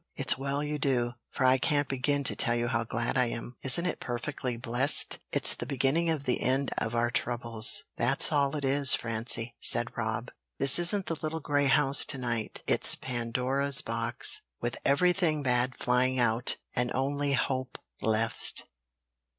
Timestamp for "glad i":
2.85-3.25